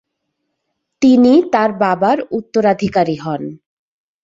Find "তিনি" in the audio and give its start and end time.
1.01-1.33